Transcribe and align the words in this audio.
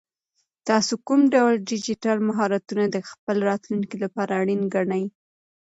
تاسو 0.67 0.93
کوم 1.07 1.21
ډول 1.33 1.53
ډیجیټل 1.69 2.17
مهارتونه 2.29 2.83
د 2.89 2.97
خپل 3.09 3.37
راتلونکي 3.49 3.95
لپاره 4.03 4.31
اړین 4.41 4.61
ګڼئ؟ 4.73 5.03